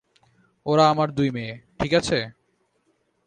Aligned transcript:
ওরা 0.65 0.83
আমার 0.89 1.09
দুই 1.11 1.29
মেয়ে, 1.31 1.53
ঠিক 1.79 1.91
আছে? 1.93 2.17